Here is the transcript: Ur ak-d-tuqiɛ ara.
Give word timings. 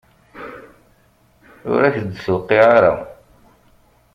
Ur 1.71 1.79
ak-d-tuqiɛ 1.87 2.65
ara. 2.77 2.93